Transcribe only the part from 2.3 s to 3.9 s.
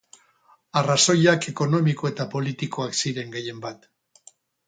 politikoak ziren gehienbat.